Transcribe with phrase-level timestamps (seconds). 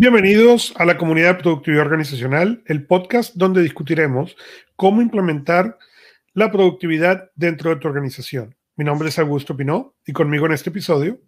[0.00, 4.34] Bienvenidos a la comunidad de productividad organizacional, el podcast donde discutiremos
[4.74, 5.76] cómo implementar
[6.32, 8.56] la productividad dentro de tu organización.
[8.76, 11.20] Mi nombre es Augusto Pinó y conmigo en este episodio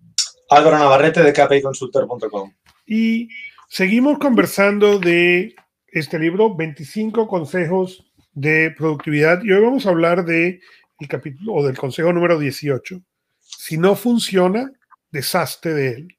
[0.48, 2.54] Álvaro Navarrete de kpiconsultor.com.
[2.86, 3.28] Y
[3.68, 5.54] seguimos conversando de
[5.88, 9.42] este libro, 25 consejos de productividad.
[9.44, 10.60] Y hoy vamos a hablar de
[10.98, 13.02] el capítulo o del consejo número 18.
[13.38, 14.72] Si no funciona,
[15.10, 16.16] deshazte de él.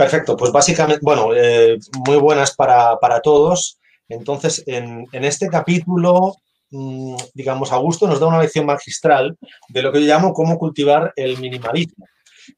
[0.00, 3.78] Perfecto, pues básicamente, bueno, eh, muy buenas para, todos.
[4.08, 6.36] Entonces, en, este capítulo,
[6.70, 9.36] mm, digamos, Augusto nos da una lección magistral
[9.68, 12.06] de lo que yo llamo cómo cultivar el minimalismo.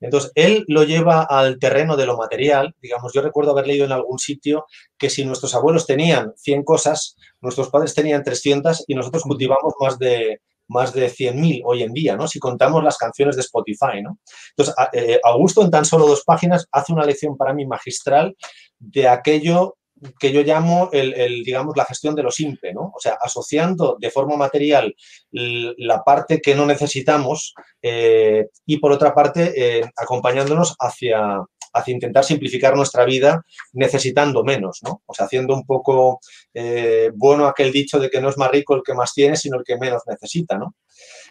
[0.00, 2.76] Entonces, él lo lleva al terreno de lo material.
[2.80, 4.66] Digamos, yo recuerdo haber leído en algún sitio
[4.96, 9.98] que si nuestros abuelos tenían 100 cosas, nuestros padres tenían 300 y nosotros cultivamos más
[9.98, 12.26] de, más de 100.000 hoy en día, ¿no?
[12.26, 14.18] Si contamos las canciones de Spotify, ¿no?
[14.56, 18.36] Entonces, eh, Augusto en tan solo dos páginas hace una lección para mí magistral
[18.78, 19.76] de aquello
[20.18, 22.92] que yo llamo el, digamos, la gestión de lo simple, ¿no?
[22.94, 24.94] O sea, asociando de forma material
[25.30, 32.24] la parte que no necesitamos eh, y por otra parte eh, acompañándonos hacia, hacia intentar
[32.24, 35.02] simplificar nuestra vida necesitando menos, ¿no?
[35.06, 36.20] O sea, haciendo un poco
[36.54, 39.58] eh, bueno aquel dicho de que no es más rico el que más tiene, sino
[39.58, 40.74] el que menos necesita, ¿no?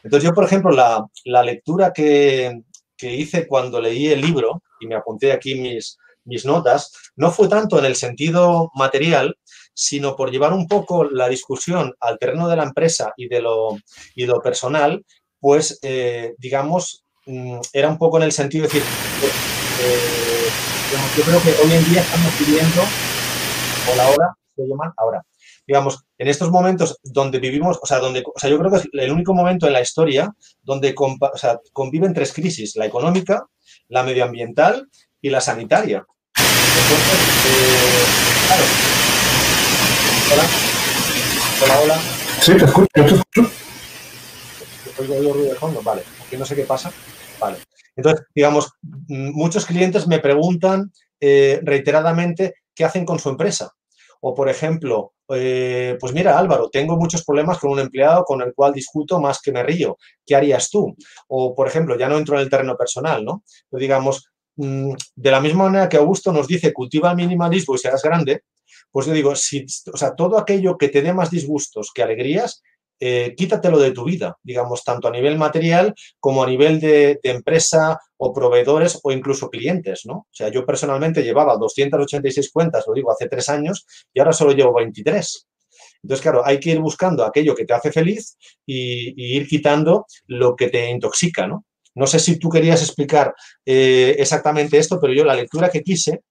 [0.03, 2.61] Entonces yo, por ejemplo, la, lectura que,
[3.03, 7.80] hice cuando leí el libro, y me apunté aquí mis, mis notas, no fue tanto
[7.80, 9.36] en el sentido material,
[9.73, 13.78] sino por llevar un poco la discusión al terreno de la empresa y de lo,
[14.16, 15.03] y lo personal,
[15.39, 18.83] pues, eh, digamos, mm, era un poco en el sentido de decir,
[19.83, 20.50] eh,
[21.17, 22.81] yo creo que hoy en día estamos viviendo,
[23.91, 24.91] hola, hola, ¿se mal?
[24.97, 25.25] Ahora,
[25.66, 28.89] digamos, en estos momentos donde vivimos, o sea, donde, o sea, yo creo que es
[28.91, 33.45] el único momento en la historia donde conviven tres crisis, la económica,
[33.88, 34.88] la medioambiental
[35.22, 36.05] y la sanitaria.
[36.36, 38.05] Entonces, eh,
[38.47, 38.64] claro.
[40.34, 40.44] Hola.
[41.63, 42.01] Hola, hola.
[42.41, 43.51] Sí, te escucho, te escucho.
[45.00, 46.03] Oigo ruido de fondo, vale.
[46.25, 46.91] Aquí no sé qué pasa.
[47.40, 47.57] Vale.
[47.95, 48.72] Entonces, digamos,
[49.07, 53.72] muchos clientes me preguntan eh, reiteradamente qué hacen con su empresa.
[54.22, 58.53] O, por ejemplo, eh, pues mira, Álvaro, tengo muchos problemas con un empleado con el
[58.53, 59.97] cual discuto más que me río.
[60.25, 60.95] ¿Qué harías tú?
[61.28, 63.44] O, por ejemplo, ya no entro en el terreno personal, ¿no?
[63.69, 68.03] Pero digamos, mm, de la misma manera que Augusto nos dice, cultiva minimalismo y serás
[68.03, 68.44] grande,
[68.91, 72.62] pues yo digo, o sea, todo aquello que te dé más disgustos que alegrías,
[73.03, 78.00] eh, quítatelo de tu vida, digamos, tanto a nivel material como a nivel de, empresa
[78.17, 80.13] o proveedores o incluso clientes, ¿no?
[80.13, 84.51] O sea, yo personalmente llevaba 286 cuentas, lo digo, hace tres años y ahora solo
[84.51, 85.47] llevo 23.
[86.03, 88.38] Entonces, claro, hay que ir buscando aquello que te hace feliz
[88.68, 91.66] y, ir quitando lo que te intoxica, ¿no?
[91.96, 93.34] No sé si tú querías explicar
[93.66, 96.22] eh, exactamente esto, pero yo la lectura que quise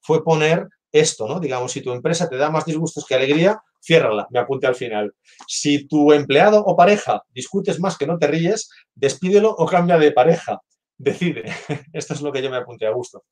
[0.00, 1.40] fue poner esto, ¿no?
[1.40, 5.14] Digamos, si tu empresa te da más disgustos que alegría, ciérrala, me apunte al final.
[5.46, 10.12] Si tu empleado o pareja discutes más que no te ríes, despídelo o cambia de
[10.12, 10.60] pareja.
[10.96, 11.44] Decide.
[11.92, 13.24] Esto es lo que yo me apunté a gusto.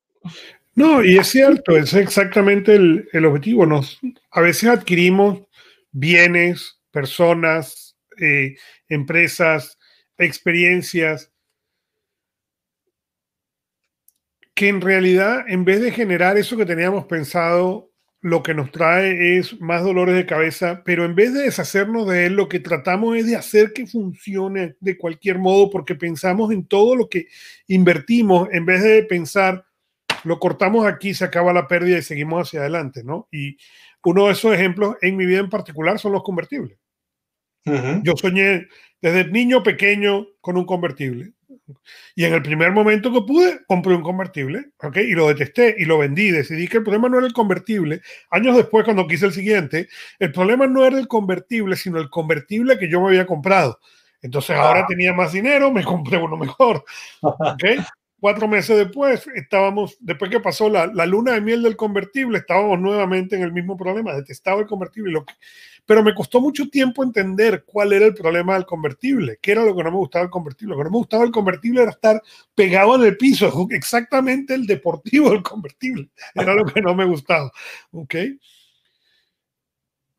[0.75, 3.65] No, y es cierto, es exactamente el, objetivo.
[3.65, 3.99] Nos,
[4.31, 5.41] a veces adquirimos
[5.91, 8.57] bienes, personas, eh,
[8.89, 9.79] empresas,
[10.19, 11.33] experiencias
[14.57, 19.37] que en realidad, en vez de generar eso que teníamos pensado, lo que nos trae
[19.37, 23.19] es más dolores de cabeza, pero en vez de deshacernos de él, lo que tratamos
[23.19, 27.27] es de hacer que funcione de cualquier modo, porque pensamos en todo lo que
[27.69, 29.67] invertimos, en vez de pensar,
[30.25, 33.29] lo cortamos aquí, se acaba la pérdida y seguimos hacia adelante, ¿no?
[33.31, 33.59] Y
[34.05, 36.79] uno de esos ejemplos en mi vida en particular son los convertibles.
[38.03, 38.69] Yo soñé
[39.03, 41.36] desde niño pequeño con un convertible.
[42.15, 44.97] Y en el primer momento que pude, compré un convertible, ¿ok?
[44.99, 46.31] Y lo detesté y lo vendí.
[46.31, 48.03] Decidí que el problema no era el convertible.
[48.31, 49.89] Años después, cuando quise el siguiente,
[50.19, 53.81] el problema no era el convertible, sino el convertible que yo me había comprado.
[54.23, 54.87] Entonces ahora ah.
[54.89, 56.85] tenía más dinero, me compré uno mejor,
[57.21, 57.65] ¿ok?
[58.19, 62.81] Cuatro meses después, estábamos, después que pasó la, la luna de miel del convertible, estábamos
[62.81, 64.15] nuevamente en el mismo problema.
[64.15, 65.13] Detestaba el convertible.
[65.13, 65.35] Lo que,
[65.87, 69.75] pero me costó mucho tiempo entender cuál era el problema del convertible, qué era lo
[69.77, 70.75] que no me gustaba del convertible.
[70.75, 72.21] Lo que no me gustaba del convertible era estar
[72.55, 76.11] pegado en el piso, exactamente el deportivo del convertible.
[76.35, 77.53] Era lo que no me gustaba.
[77.93, 78.15] ¿Ok?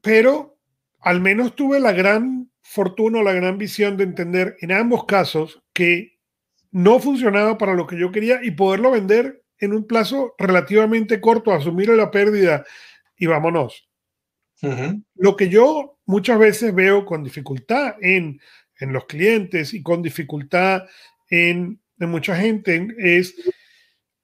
[0.01, 0.57] Pero
[1.01, 5.61] al menos tuve la gran fortuna o la gran visión de entender en ambos casos
[5.73, 6.16] que
[6.71, 11.51] no funcionaba para lo que yo quería y poderlo vender en un plazo relativamente corto,
[11.51, 12.65] asumir la pérdida
[13.17, 13.87] y vámonos.
[15.15, 18.39] Lo que yo muchas veces veo con dificultad en,
[18.79, 20.83] los clientes y con dificultad
[21.29, 23.35] en, mucha gente es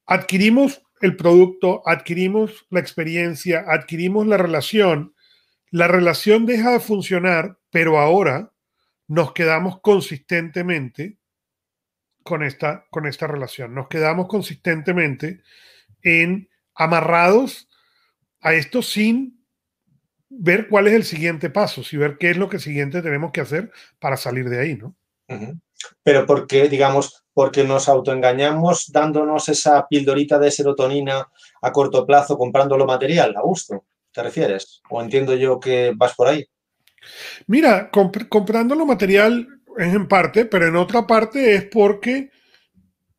[0.06, 5.14] adquirimos el producto, adquirimos la experiencia, adquirimos la relación,
[5.70, 8.54] la relación deja de funcionar, pero ahora
[9.08, 11.18] nos quedamos consistentemente
[12.24, 15.42] con esta, con esta relación, nos quedamos consistentemente
[16.02, 17.70] en amarrados
[18.42, 19.44] a esto sin
[20.30, 23.42] ver cuál es el siguiente paso, si ver qué es lo que siguiente tenemos que
[23.42, 24.96] hacer para salir de ahí, ¿no?
[26.02, 31.30] Pero porque, digamos, porque nos autoengañamos dándonos esa pildorita de serotonina
[31.62, 34.82] a corto plazo comprando lo material, a gusto, ¿te refieres?
[34.90, 36.46] ¿O entiendo yo que vas por ahí?
[37.48, 42.32] Mira, comprando lo material es en parte, pero en otra parte es porque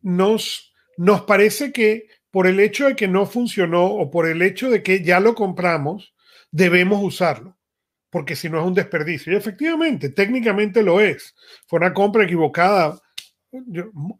[0.02, 4.68] nos, nos parece que por el hecho de que no funcionó o por el hecho
[4.68, 6.14] de que ya lo compramos,
[6.50, 7.56] debemos usarlo,
[8.10, 9.32] porque si no es un desperdicio.
[9.32, 11.34] Y efectivamente, técnicamente lo es.
[11.66, 13.00] Fue una compra equivocada.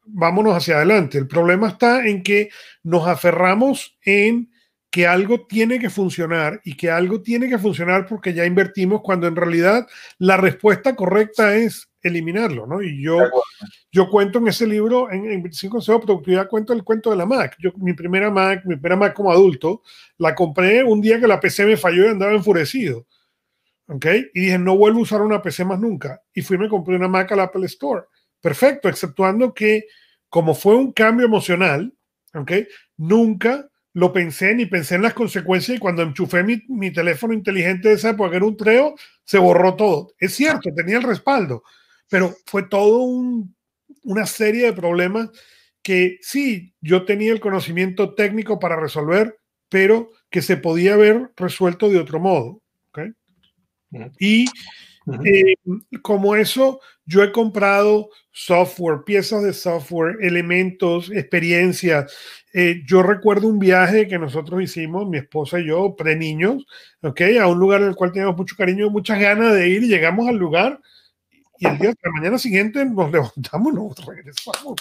[0.05, 1.19] vámonos hacia adelante.
[1.19, 2.51] El problema está en que
[2.83, 4.51] nos aferramos en
[4.91, 9.27] que algo tiene que funcionar y que algo tiene que funcionar porque ya invertimos cuando
[9.27, 9.89] en realidad
[10.19, 12.83] la respuesta correcta es eliminarlo, ¿no?
[12.83, 13.19] Y yo,
[13.91, 17.17] yo cuento en ese libro, en, en 25 consejos de productividad, cuento el cuento de
[17.17, 17.57] la Mac.
[17.59, 19.83] Yo, mi primera Mac, mi primera Mac como adulto,
[20.19, 23.07] la compré un día que la PC me falló y andaba enfurecido.
[23.89, 24.07] ¿Ok?
[24.35, 26.23] Y dije, no vuelvo a usar una PC más nunca.
[26.33, 28.03] Y fui y me compré una Mac al Apple Store.
[28.41, 29.87] Perfecto, exceptuando que
[30.29, 31.95] como fue un cambio emocional,
[32.35, 32.53] ¿ok?
[32.97, 37.89] Nunca lo pensé ni pensé en las consecuencias y cuando enchufé mi, mi teléfono inteligente
[37.89, 40.13] de esa época, que era un treo, se borró todo.
[40.19, 41.63] Es cierto, tenía el respaldo,
[42.15, 43.57] pero fue todo un,
[44.05, 45.31] una serie de problemas
[45.83, 51.89] que sí, yo tenía el conocimiento técnico para resolver, pero que se podía haber resuelto
[51.89, 52.63] de otro modo.
[52.91, 53.15] ¿okay?
[54.21, 54.45] Y
[55.25, 55.57] eh,
[56.03, 62.17] como eso, yo he comprado software, piezas de software, elementos, experiencias.
[62.53, 66.65] Eh, yo recuerdo un viaje que nosotros hicimos, mi esposa y yo, pre-niños,
[67.03, 67.39] ¿okay?
[67.39, 70.37] a un lugar al cual teníamos mucho cariño, muchas ganas de ir y llegamos al
[70.37, 70.81] lugar
[71.65, 74.75] y el día de la mañana siguiente nos levantamos y nos regresamos.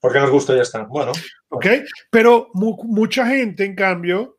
[0.00, 0.82] Porque nos gusta y ya está.
[0.84, 1.12] Bueno.
[1.48, 1.66] Ok,
[2.10, 4.38] pero mucha gente, en cambio,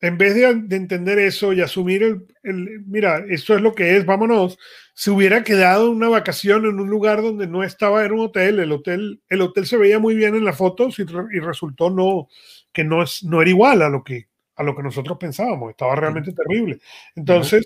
[0.00, 2.02] en vez de, entender eso y asumir
[2.42, 4.58] el, mira, esto es lo que es, vámonos,
[4.94, 8.60] se hubiera quedado en una vacación en un lugar donde no estaba, en un hotel,
[8.60, 11.04] el hotel, el hotel se veía muy bien en las fotos y,
[11.40, 12.28] resultó no,
[12.72, 15.96] que no, es, no era igual a lo que, a lo que nosotros pensábamos, estaba
[15.96, 16.78] realmente terrible.
[17.16, 17.64] Entonces,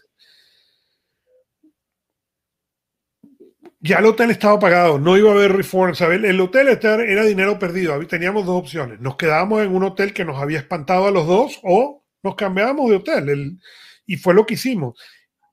[3.83, 6.23] ya el hotel estaba pagado, no iba a haber reform, ¿sabes?
[6.23, 10.41] El hotel era dinero perdido, teníamos dos opciones, nos quedábamos en un hotel que nos
[10.41, 13.59] había espantado a los dos o nos cambiábamos de hotel
[14.07, 14.97] y fue lo que hicimos.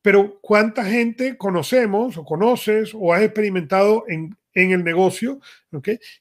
[0.04, 5.40] Pero ¿cuánta gente conocemos o conoces o has experimentado en, el negocio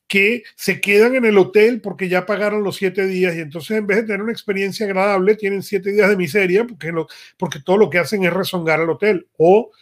[0.07, 3.87] que se quedan en el hotel porque ya pagaron los siete días y entonces en
[3.87, 7.77] vez de tener una experiencia agradable tienen siete días de miseria porque, lo, porque todo
[7.79, 9.27] lo que hacen es rezongar al hotel?
[9.39, 9.73] O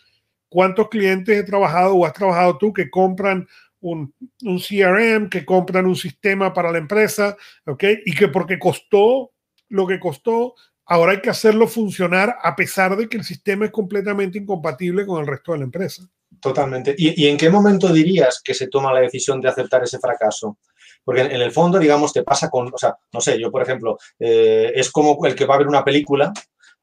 [0.49, 3.47] cuántos clientes he trabajado o has trabajado tú que compran
[3.81, 7.85] un, un, CRM, que compran un sistema para la empresa, ¿ok?
[8.05, 9.33] Y que porque costó
[9.69, 10.55] lo que costó,
[10.87, 15.21] ahora hay que hacerlo funcionar a pesar de que el sistema es completamente incompatible con
[15.21, 16.09] el resto de la empresa.
[16.41, 16.95] Totalmente.
[16.97, 20.59] ¿Y, en qué momento dirías que se toma la decisión de aceptar ese fracaso?
[21.05, 23.99] Porque en, el fondo, digamos, te pasa con, o sea, no sé, yo por ejemplo,
[24.19, 26.33] eh, es como el que va a ver una película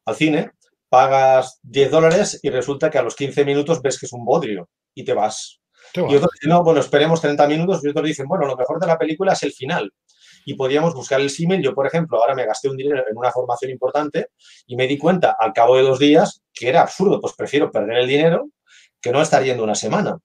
[0.06, 0.50] al cine,
[0.94, 4.68] pagas 10 dólares y resulta que a los 15 minutos ves que es un bodrio
[4.94, 5.60] y te vas.
[5.92, 8.86] Y otros dicen, no, bueno, esperemos 30 minutos y otros dicen, bueno, lo mejor de
[8.86, 9.92] la película es el final
[10.44, 11.60] y podíamos buscar el símil.
[11.60, 14.28] Yo, por ejemplo, ahora me gasté un dinero en una formación importante
[14.68, 17.98] y me di cuenta al cabo de dos días que era absurdo, pues prefiero perder
[17.98, 18.50] el dinero
[19.00, 20.16] que no estar yendo una semana.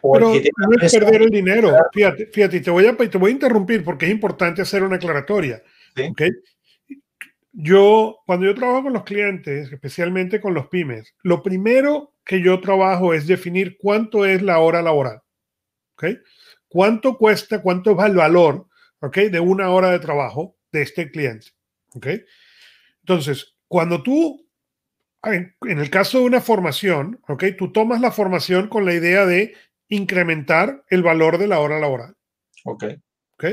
[0.00, 1.76] Pero no es perder el dinero.
[1.92, 5.62] Fíjate, fíjate te, voy a, te voy a interrumpir porque es importante hacer una aclaratoria.
[7.58, 12.60] Yo, cuando yo trabajo con los clientes, especialmente con los pymes, lo primero que yo
[12.60, 15.22] trabajo es definir cuánto es la hora laboral.
[15.94, 16.18] ¿okay?
[16.68, 18.66] ¿Cuánto cuesta, cuánto es el valor
[19.00, 19.16] ¿ok?
[19.30, 21.48] De una hora de trabajo de este cliente,
[21.94, 22.08] ¿ok?
[23.00, 24.48] Entonces, cuando tú,
[25.22, 27.44] en, el caso de una formación, ¿ok?
[27.56, 29.54] Tú tomas la formación con la idea de
[29.88, 32.16] incrementar el valor de la hora laboral.
[32.64, 32.84] Ok.
[33.34, 33.44] Ok.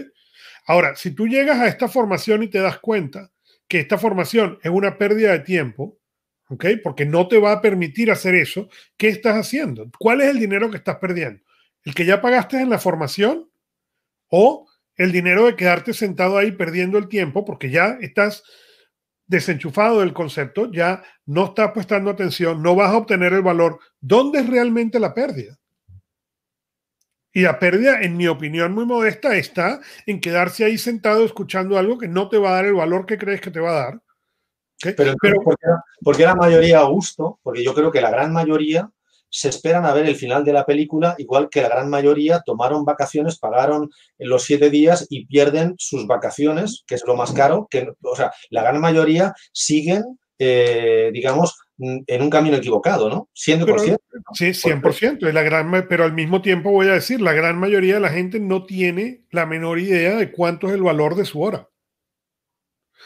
[0.65, 3.31] Ahora, si tú llegas a esta formación y te das cuenta
[3.73, 5.99] que esta formación es una pérdida de tiempo,
[6.47, 6.63] ¿ok?
[6.83, 9.89] Porque no te va a permitir hacer eso, ¿qué estás haciendo?
[9.97, 11.41] ¿Cuál es el dinero que estás perdiendo?
[11.83, 13.49] ¿El que ya pagaste en la formación
[14.27, 18.43] o el dinero de quedarte sentado ahí perdiendo el tiempo porque ya estás
[19.25, 23.79] desenchufado del concepto, ya no estás prestando atención, no vas a obtener el valor.
[23.99, 25.57] ¿Dónde es realmente la pérdida?
[27.33, 31.97] Y la pérdida, en mi opinión muy modesta, está en quedarse ahí sentado escuchando algo
[31.97, 34.01] que no te va a dar el valor que crees que te va a dar.
[34.95, 35.41] Pero, Pero
[36.01, 37.39] ¿por, qué, la mayoría a gusto?
[37.41, 38.89] Porque yo creo que la gran mayoría
[39.29, 42.85] se esperan a ver el final de la película, igual que la gran mayoría tomaron
[42.85, 47.67] vacaciones, pagaron los siete días y pierden sus vacaciones, que es lo más caro.
[47.67, 51.57] Que, o sea, la gran mayoría siguen, eh, digamos,
[52.07, 53.29] en un camino equivocado, ¿no?
[53.33, 54.05] Siendo conscientes.
[54.33, 55.31] Sí, 100%.
[55.31, 58.39] la gran, pero al mismo tiempo voy a decir, la gran mayoría de la gente
[58.39, 61.69] no tiene la menor idea de cuánto es el valor de su hora.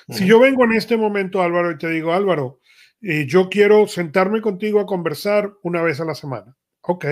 [0.10, 2.60] Si yo vengo en este momento, Álvaro, y te digo, Álvaro,
[3.02, 6.56] eh, yo quiero sentarme contigo a conversar una vez a la semana.
[6.82, 7.06] Ok.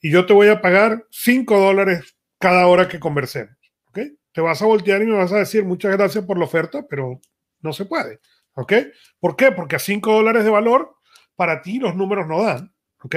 [0.00, 3.56] Y yo te voy a pagar 5 dólares cada hora que conversemos.
[3.88, 4.00] Ok.
[4.32, 7.20] Te vas a voltear y me vas a decir muchas gracias por la oferta, pero
[7.60, 8.20] no se puede.
[8.54, 8.72] ¿Ok?
[9.18, 9.52] ¿Por qué?
[9.52, 10.96] Porque a 5 dólares de valor,
[11.36, 12.72] para ti los números no dan.
[13.02, 13.16] ¿Ok?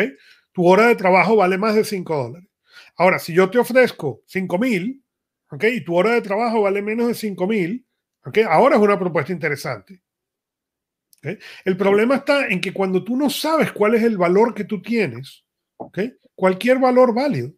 [0.51, 2.49] Tu hora de trabajo vale más de 5 dólares.
[2.95, 5.03] Ahora, si yo te ofrezco 5 mil,
[5.51, 5.63] ¿ok?
[5.65, 7.85] Y tu hora de trabajo vale menos de 5 mil,
[8.25, 8.39] ¿ok?
[8.49, 10.01] Ahora es una propuesta interesante.
[11.65, 14.81] El problema está en que cuando tú no sabes cuál es el valor que tú
[14.81, 15.45] tienes,
[16.35, 17.53] cualquier valor válido.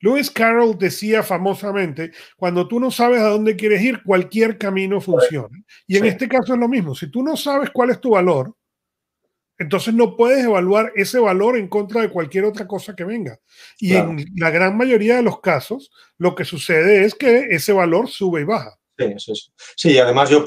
[0.00, 5.56] Lewis Carroll decía famosamente, cuando tú no sabes a dónde quieres ir, cualquier camino funciona.
[5.86, 6.94] Y en este caso es lo mismo.
[6.94, 8.54] Si tú no sabes cuál es tu valor,
[9.64, 13.38] entonces no puedes evaluar ese valor en contra de cualquier otra cosa que venga.
[13.78, 18.08] Y en la gran mayoría de los casos, lo que sucede es que ese valor
[18.10, 18.78] sube y baja.
[18.98, 19.32] Sí,
[19.74, 20.44] sí, además yo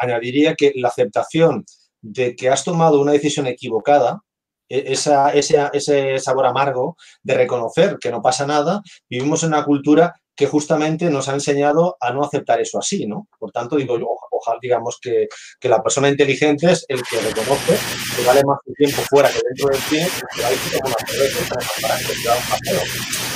[0.00, 1.64] añadiría que la aceptación
[2.02, 4.20] de que has tomado una decisión equivocada,
[4.68, 9.64] e, esa, ese, ese sabor amargo de reconocer que no pasa nada, vivimos en una
[9.64, 13.26] cultura que justamente nos ha enseñado a no aceptar eso así, ¿no?
[13.38, 13.98] Por tanto, digo,
[14.40, 15.28] ojalá, digamos que,
[15.58, 17.78] que, la persona inteligente es el que reconoce
[18.16, 21.08] que vale más su tiempo fuera que dentro del cine, que hay que tomar una
[21.08, 22.80] cerveza para que un paseo.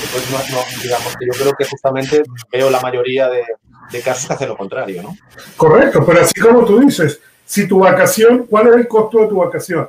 [0.05, 3.45] Entonces, no, no, digamos que yo creo que justamente veo la mayoría de,
[3.91, 5.17] de casos que hacen lo contrario, ¿no?
[5.57, 9.37] Correcto, pero así como tú dices, si tu vacación, ¿cuál es el costo de tu
[9.37, 9.89] vacación?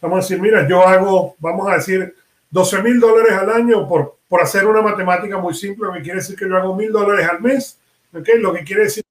[0.00, 2.14] Vamos a decir, mira, yo hago, vamos a decir,
[2.50, 6.36] 12 mil dólares al año por, por hacer una matemática muy simple, que quiere decir
[6.36, 7.78] que yo hago mil dólares al mes,
[8.12, 8.38] ¿okay?
[8.38, 9.04] lo que quiere decir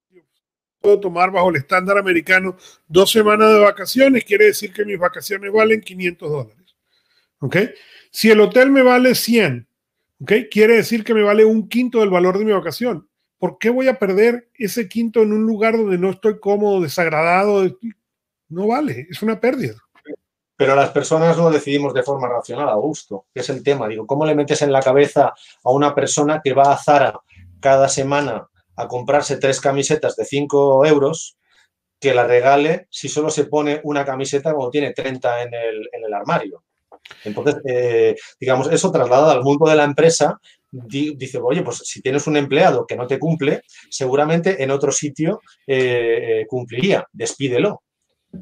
[0.81, 2.57] puedo tomar bajo el estándar americano
[2.87, 6.75] dos semanas de vacaciones, quiere decir que mis vacaciones valen 500 dólares.
[7.39, 7.71] ¿okay?
[8.11, 9.67] Si el hotel me vale 100,
[10.21, 10.49] ¿okay?
[10.49, 13.07] quiere decir que me vale un quinto del valor de mi vacación.
[13.41, 17.75] ¿por qué voy a perder ese quinto en un lugar donde no estoy cómodo, desagradado?
[18.49, 19.73] No vale, es una pérdida.
[20.55, 23.87] Pero las personas lo decidimos de forma racional, a gusto, es el tema.
[23.87, 25.33] Digo, ¿cómo le metes en la cabeza
[25.63, 27.19] a una persona que va a Zara
[27.59, 28.47] cada semana
[28.81, 31.37] a comprarse tres camisetas de 5 euros
[31.99, 36.05] que la regale si solo se pone una camiseta como tiene 30 en el, en
[36.05, 36.63] el armario?
[37.23, 40.39] Entonces, eh, digamos, eso trasladado al mundo de la empresa,
[40.71, 45.41] dice, oye, pues si tienes un empleado que no te cumple, seguramente en otro sitio
[45.67, 47.83] eh, eh, cumpliría, despídelo.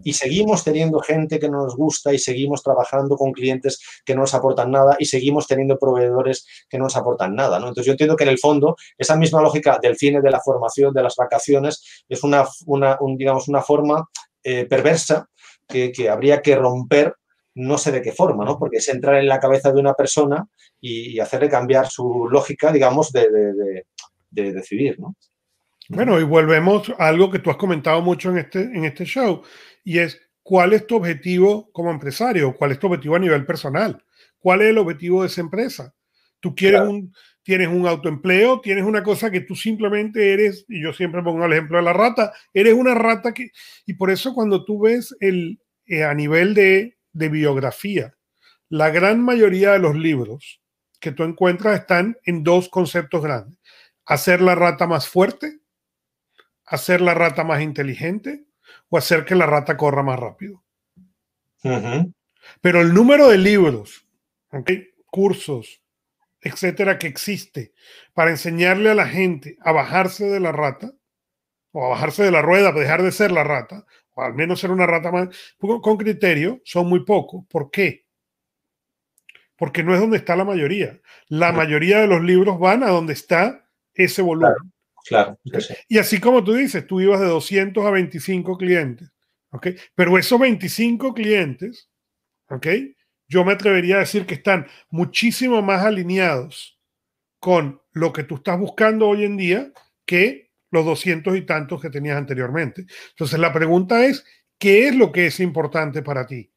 [0.04, 4.22] Y seguimos teniendo gente que no nos gusta y seguimos trabajando con clientes que no
[4.22, 7.60] nos aportan nada y seguimos teniendo proveedores que no nos aportan nada.
[7.60, 7.68] ¿no?
[7.68, 10.94] Entonces yo entiendo que en el fondo esa misma lógica del cine, de la formación,
[10.94, 12.46] de las vacaciones, es una,
[13.18, 14.08] digamos, una forma
[14.44, 15.28] perversa
[15.68, 17.16] que, que habría que romper
[17.60, 18.58] no sé de qué forma, ¿no?
[18.58, 20.48] Porque es entrar en la cabeza de una persona
[20.80, 23.84] y, hacerle cambiar su lógica, digamos, de,
[24.32, 25.16] decidir, ¿no?
[25.90, 29.44] Bueno, y volvemos a algo que tú has comentado mucho en este, en este show,
[29.84, 34.02] y es cuál es tu objetivo como empresario, cuál es tu objetivo a nivel personal,
[34.38, 35.94] cuál es el objetivo de esa empresa.
[36.40, 40.94] Tú quieres un, tienes un autoempleo, tienes una cosa que tú simplemente eres, y yo
[40.94, 43.50] siempre pongo el ejemplo de la rata, eres una rata que,
[43.86, 48.16] y por eso cuando tú ves el, eh, a nivel de de biografía.
[48.70, 50.62] La gran mayoría de los libros
[51.00, 53.60] que tú encuentras están en dos conceptos grandes.
[54.06, 55.60] Hacer la rata más fuerte,
[56.70, 58.46] hacer la rata más inteligente
[58.90, 60.64] o hacer que la rata corra más rápido.
[62.62, 64.08] Pero el número de libros,
[65.08, 65.82] cursos,
[66.42, 67.74] etcétera, que existe
[68.14, 70.94] para enseñarle a la gente a bajarse de la rata
[71.72, 73.86] o a bajarse de la rueda, dejar de ser la rata,
[74.16, 77.46] al menos ser una rata más, con criterio, son muy pocos.
[77.50, 78.06] ¿Por qué?
[79.56, 81.00] Porque no es donde está la mayoría.
[81.28, 84.54] La mayoría de los libros van a donde está ese volumen.
[84.54, 84.79] Claro.
[85.88, 89.10] Y así como tú dices, tú ibas de 200 a 25 clientes.
[89.52, 89.68] ¿ok?
[89.96, 91.90] Pero esos 25 clientes,
[92.50, 92.68] ¿ok?
[93.28, 96.80] Yo me atrevería a decir que están muchísimo más alineados
[97.40, 99.72] con lo que tú estás buscando hoy en día
[100.06, 102.86] que los doscientos y tantos que tenías anteriormente.
[103.12, 104.26] Entonces la pregunta es,
[104.58, 106.52] ¿qué es lo que es importante para ti?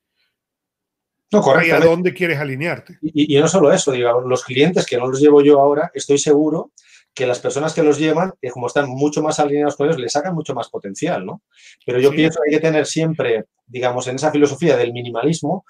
[1.30, 1.76] no, correcto.
[1.76, 2.98] a dónde quieres alinearte.
[3.00, 6.18] Y, y, no solo eso, digamos, los clientes que no los llevo yo ahora, estoy
[6.18, 6.72] seguro
[7.14, 10.12] que las personas que los llevan, que como están mucho más alineados con ellos, les
[10.12, 11.42] sacan mucho más potencial, ¿no?
[11.84, 15.64] Pero yo pienso que hay que tener siempre, digamos, en esa filosofía del minimalismo,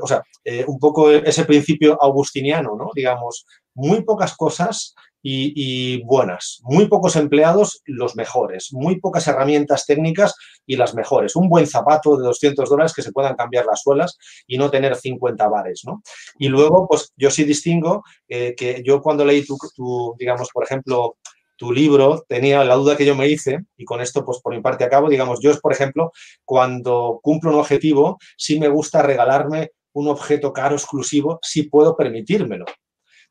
[0.00, 2.90] o sea, eh, un poco ese principio augustiniano, ¿no?
[2.94, 6.60] Digamos, muy pocas cosas y, buenas.
[6.62, 8.72] Muy pocos empleados, los mejores.
[8.72, 10.34] Muy pocas herramientas técnicas
[10.66, 11.36] y las mejores.
[11.36, 14.96] Un buen zapato de 200 dólares que se puedan cambiar las suelas y no tener
[14.96, 16.02] 50 bares, ¿no?
[16.38, 21.16] Y luego, pues yo sí distingo eh, que yo cuando leí tu, digamos, por ejemplo,
[21.56, 24.62] tu libro, tenía la duda que yo me hice, y con esto, pues por mi
[24.62, 26.10] parte acabo, digamos, yo, por ejemplo,
[26.42, 32.64] cuando cumplo un objetivo, sí me gusta regalarme un objeto caro exclusivo si puedo permitírmelo.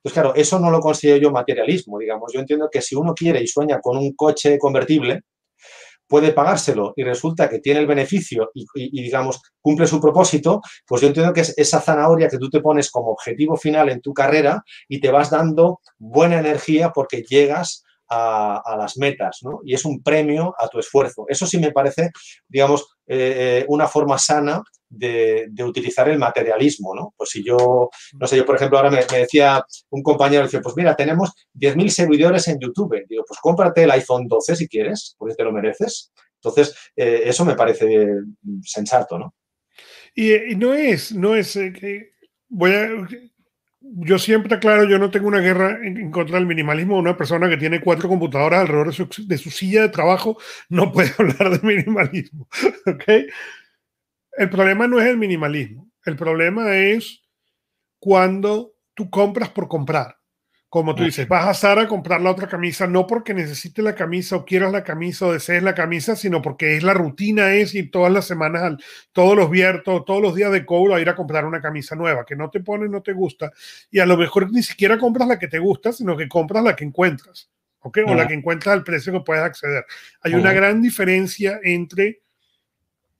[0.02, 2.32] Pues claro, eso no lo considero yo materialismo, digamos.
[2.34, 5.22] Yo entiendo que si uno quiere y sueña con un coche convertible,
[6.10, 11.08] puede pagárselo y resulta que tiene el beneficio y, digamos, cumple su propósito, pues yo
[11.08, 14.64] entiendo que es esa zanahoria que tú te pones como objetivo final en tu carrera
[14.88, 19.60] y te vas dando buena energía porque llegas a, las metas, ¿no?
[19.64, 21.26] Y es un premio a tu esfuerzo.
[21.28, 22.10] Eso sí me parece,
[22.48, 27.14] digamos, eh, eh, una forma sana de, utilizar el materialismo, ¿no?
[27.16, 30.76] Pues si yo, no sé, yo por ejemplo ahora me, decía un compañero, dice, pues
[30.76, 33.06] mira, tenemos 10.000 seguidores en YouTube.
[33.08, 36.12] Digo, pues cómprate el iPhone 12 si quieres, porque te lo mereces.
[36.36, 38.08] Entonces, eh, eso me parece
[38.64, 39.36] sensato, ¿no?
[40.16, 42.12] Y, no es, no es que
[42.50, 42.90] voy a,
[43.82, 46.98] yo siempre aclaro, yo no tengo una guerra en, contra del minimalismo.
[46.98, 50.38] Una persona que tiene cuatro computadoras alrededor de su, de su silla de trabajo
[50.70, 52.48] no puede hablar de minimalismo.
[52.86, 53.04] ¿ok?
[54.40, 55.92] El problema no es el minimalismo.
[56.06, 57.22] El problema es
[58.00, 60.16] cuando tú compras por comprar.
[60.70, 63.96] Como tú dices, vas a Sara a comprar la otra camisa, no porque necesites la
[63.96, 67.76] camisa o quieras la camisa o desees la camisa, sino porque es la rutina, es
[67.76, 68.78] ir todas las semanas,
[69.12, 72.24] todos los viernes, todos los días de cobro a ir a comprar una camisa nueva,
[72.26, 73.52] que no te pone, no te gusta.
[73.92, 76.78] Y a lo mejor ni siquiera compras la que te gusta, sino que compras la
[76.78, 77.98] que encuentras, ¿ok?
[78.08, 79.84] O la que encuentras al precio que puedes acceder.
[80.22, 82.22] Hay una gran diferencia entre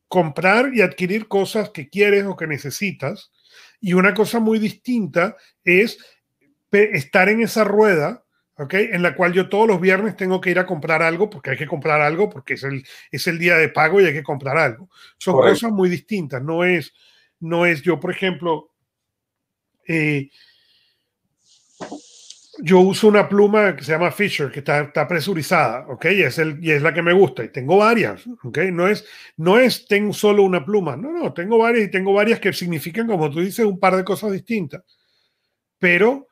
[0.10, 3.32] comprar y adquirir cosas que quieres o que necesitas.
[3.80, 5.98] Y una cosa muy distinta es
[6.72, 8.26] estar en esa rueda,
[8.58, 8.74] ¿ok?
[8.74, 11.58] En la cual yo todos los viernes tengo que ir a comprar algo porque hay
[11.58, 14.58] que comprar algo porque es el, es el día de pago y hay que comprar
[14.58, 14.90] algo.
[15.18, 16.44] Son cosas muy distintas.
[16.44, 16.92] No es,
[17.40, 18.72] no es yo, por ejemplo,
[19.88, 20.30] eh,
[22.62, 26.06] yo uso una pluma que se llama Fisher, que está, está presurizada, ¿ok?
[26.06, 27.44] Y es, el, y es la que me gusta.
[27.44, 28.58] Y tengo varias, ¿ok?
[28.72, 29.06] No es,
[29.38, 33.08] no es tengo solo una pluma, no, no, tengo varias y tengo varias que significan,
[33.08, 34.84] como tú dices, un par de cosas distintas.
[35.78, 36.28] Pero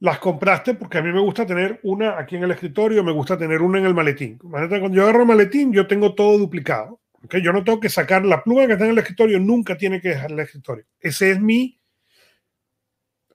[0.00, 3.36] las compraste porque a mí me gusta tener una aquí en el escritorio, me gusta
[3.36, 4.38] tener una en el maletín.
[4.38, 7.00] Cuando yo agarro maletín, yo tengo todo duplicado.
[7.22, 7.42] ¿okay?
[7.42, 10.10] Yo no tengo que sacar la pluma que está en el escritorio, nunca tiene que
[10.10, 10.84] dejar el escritorio.
[10.98, 11.79] Ese es mi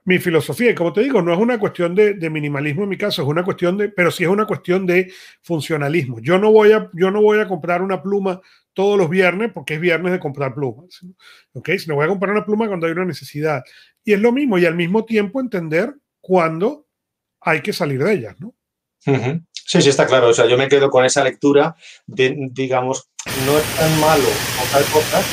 [0.06, 0.72] mi filosofía.
[0.72, 3.44] Y como te digo, no es una cuestión de, minimalismo en mi caso, es una
[3.44, 6.20] cuestión de, pero sí es una cuestión de funcionalismo.
[6.20, 8.40] Yo no voy a, yo no voy a comprar una pluma
[8.74, 11.02] todos los viernes porque es viernes de comprar plumas.
[11.54, 11.72] ¿Ok?
[11.78, 13.64] Si no voy a comprar una pluma cuando hay una necesidad.
[14.04, 16.88] Y es lo mismo, y al mismo tiempo entender cuándo
[17.42, 18.54] hay que salir de ellas, ¿no?
[19.54, 20.30] Sí, sí, está claro.
[20.30, 23.10] O sea, yo me quedo con esa lectura de, digamos,
[23.46, 24.28] no es tan malo
[24.60, 25.26] comprar cosas,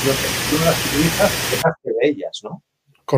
[0.00, 2.62] sino que tú las utilizas, dejaste de ellas, ¿no?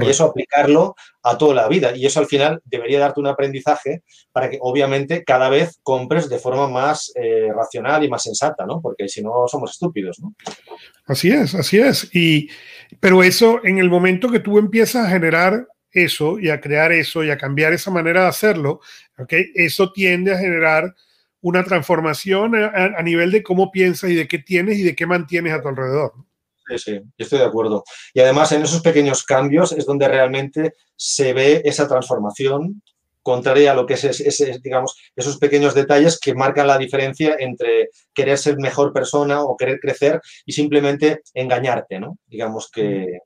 [0.00, 1.94] Y eso aplicarlo a toda la vida.
[1.96, 6.38] Y eso al final debería darte un aprendizaje para que obviamente cada vez compres de
[6.38, 8.81] forma más eh, racional y más sensata, ¿no?
[8.81, 10.35] Porque si no somos estúpidos, ¿no?
[11.07, 12.14] Así es, así es.
[12.14, 12.48] Y,
[13.00, 17.24] pero eso, en el momento que tú empiezas a generar eso y a crear eso
[17.24, 18.81] y a cambiar esa manera de hacerlo,
[19.18, 19.50] ¿okay?
[19.55, 20.94] eso tiende a generar
[21.40, 25.07] una transformación a, a nivel de cómo piensas y de qué tienes y de qué
[25.07, 26.12] mantienes a tu alrededor.
[26.70, 27.83] Sí, sí, estoy de acuerdo.
[28.14, 32.83] Y además en esos pequeños cambios es donde realmente se ve esa transformación
[33.22, 38.38] contraria a lo que es, digamos, esos pequeños detalles que marcan la diferencia entre querer
[38.38, 42.18] ser mejor persona o querer crecer y simplemente engañarte, ¿no?
[42.26, 43.18] Digamos que,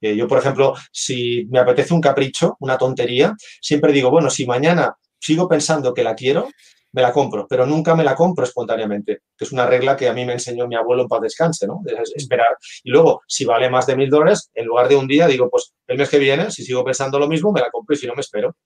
[0.00, 4.46] que yo, por ejemplo, si me apetece un capricho, una tontería, siempre digo, bueno, si
[4.46, 6.48] mañana sigo pensando que la quiero,
[6.92, 10.12] me la compro, pero nunca me la compro espontáneamente, que es una regla que a
[10.12, 11.80] mí me enseñó mi abuelo en paz descanse, ¿no?
[12.14, 12.56] esperar.
[12.84, 15.72] Y luego, si vale más de mil dólares, en lugar de un día, digo, pues
[15.86, 18.14] el mes que viene, si sigo pensando lo mismo, me la compro y si no,
[18.14, 18.56] me espero.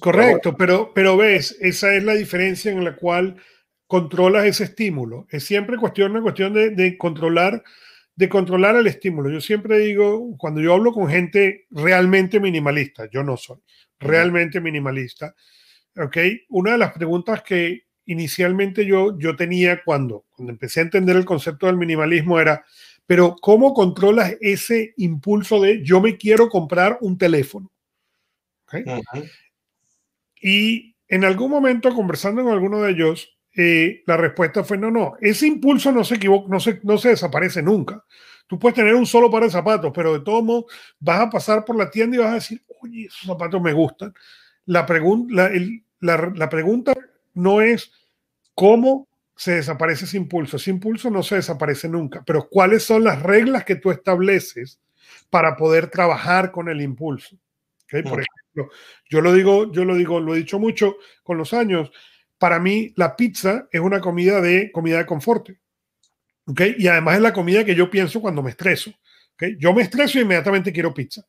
[0.00, 3.36] Correcto, pero, pero ves, esa es la diferencia en la cual
[3.86, 5.26] controlas ese estímulo.
[5.30, 7.62] Es siempre cuestión, una cuestión de, de controlar
[8.16, 9.28] de controlar el estímulo.
[9.28, 13.58] Yo siempre digo, cuando yo hablo con gente realmente minimalista, yo no soy
[13.98, 15.34] realmente minimalista,
[15.96, 16.16] ¿ok?
[16.50, 21.24] Una de las preguntas que inicialmente yo, yo tenía cuando, cuando empecé a entender el
[21.24, 22.64] concepto del minimalismo era,
[23.06, 27.70] pero ¿cómo controlas ese impulso de yo me quiero comprar un teléfono?
[30.40, 35.14] Y en algún momento, conversando con alguno de ellos, eh, la respuesta fue no, no,
[35.20, 38.04] ese impulso no se equivoca, no se, no se desaparece nunca.
[38.46, 40.64] Tú puedes tener un solo par de zapatos, pero de todos modos
[41.00, 44.12] vas a pasar por la tienda y vas a decir, oye, esos zapatos me gustan.
[44.66, 45.50] La, pregunta
[46.00, 46.94] la, la pregunta
[47.34, 47.92] no es
[48.54, 50.56] cómo se desaparece ese impulso.
[50.56, 54.80] Ese impulso no se desaparece nunca, pero cuáles son las reglas que tú estableces
[55.30, 57.36] para poder trabajar con el impulso.
[57.88, 58.70] Por ejemplo,
[59.08, 61.90] yo lo digo, yo lo digo, lo he dicho mucho con los años.
[62.38, 65.50] Para mí, la pizza es una comida de comida de confort.
[66.46, 66.74] ¿okay?
[66.78, 68.92] Y además es la comida que yo pienso cuando me estreso.
[69.34, 69.56] ¿okay?
[69.58, 71.24] Yo me estreso y inmediatamente quiero pizza.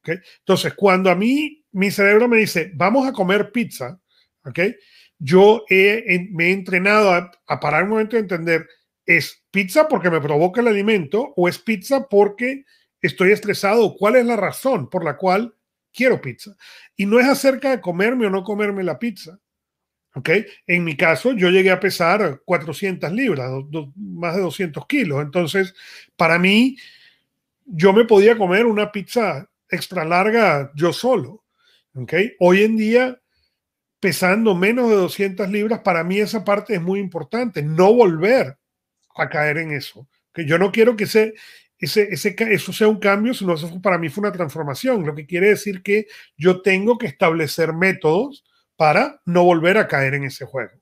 [0.00, 0.16] ¿okay?
[0.38, 4.00] Entonces, cuando a mí mi cerebro me dice, vamos a comer pizza,
[4.44, 4.76] ¿okay?
[5.20, 8.66] yo he, me he entrenado a, a, parar un momento de entender,
[9.04, 12.64] ¿es pizza porque me provoca el alimento o es pizza porque
[13.02, 13.94] estoy estresado?
[13.96, 15.54] ¿Cuál es la razón por la cual
[15.92, 16.56] quiero pizza?
[16.96, 19.38] Y no es acerca de comerme o no comerme la pizza.
[20.14, 20.30] ¿Ok?
[20.66, 23.48] En mi caso, yo llegué a pesar 400 libras,
[23.94, 25.22] más de 200 kilos.
[25.22, 25.72] Entonces,
[26.16, 26.76] para mí,
[27.64, 31.39] yo me podía comer una pizza extra larga yo solo.
[31.94, 32.14] ¿Ok?
[32.38, 33.20] Hoy en día,
[33.98, 37.62] pesando menos de 200 libras, para mí esa parte es muy importante.
[37.62, 38.58] No volver
[39.16, 40.08] a caer en eso.
[40.32, 41.34] Que yo no quiero que ese,
[41.78, 45.04] ese, ese, eso sea un cambio, sino eso para mí fue una transformación.
[45.04, 48.44] Lo que quiere decir que yo tengo que establecer métodos
[48.76, 50.72] para no volver a caer en ese juego.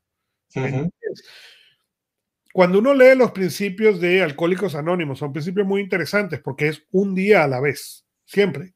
[2.52, 7.14] Cuando uno lee los principios de Alcohólicos Anónimos, son principios muy interesantes porque es un
[7.14, 8.74] día a la vez, siempre.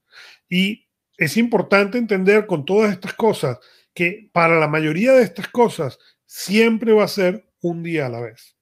[0.49, 0.88] Y
[1.24, 3.58] es importante entender con todas estas cosas
[3.94, 8.20] que para la mayoría de estas cosas siempre va a ser un día a la
[8.20, 8.56] vez.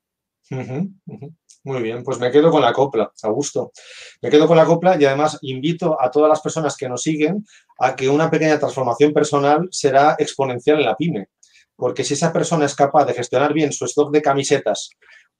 [1.63, 3.71] Muy bien, pues me quedo con la copla, a gusto.
[4.23, 7.45] Me quedo con la copla y además invito a todas las personas que nos siguen
[7.79, 11.29] a que una pequeña transformación personal será exponencial en la pyme.
[11.77, 14.91] Porque si esa persona es capaz de gestionar bien su stock de camisetas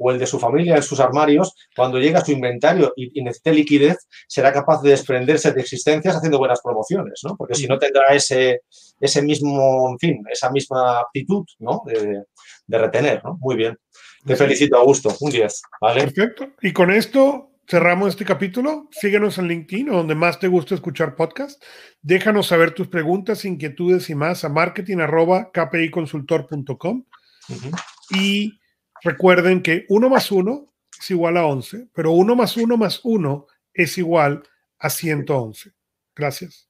[0.01, 3.23] o el de su familia en sus armarios, cuando llega a su inventario y, y,
[3.23, 7.37] necesite liquidez, será capaz de desprenderse de existencias haciendo buenas promociones, ¿no?
[7.37, 8.63] Porque si no tendrá ese,
[8.99, 11.83] ese mismo, en fin, esa misma actitud, ¿no?
[11.85, 12.25] De,
[12.67, 13.37] de retener, ¿no?
[13.41, 13.77] Muy bien.
[14.25, 15.13] Te felicito, Augusto.
[15.21, 15.63] Un 10.
[15.81, 16.05] ¿vale?
[16.05, 16.51] Perfecto.
[16.63, 18.89] Y con esto cerramos este capítulo.
[18.91, 21.63] Síguenos en LinkedIn o donde más te guste escuchar podcast.
[22.03, 27.05] Déjanos saber tus preguntas, inquietudes y más a marketing.kpiconsultor.com.
[27.49, 27.81] Uh -huh.
[28.15, 28.60] Y
[29.03, 33.47] recuerden que 1 más 1 es igual a 11, pero 1 más 1 más 1
[33.75, 34.43] es igual
[34.79, 35.73] a 111.
[36.15, 36.70] Gracias.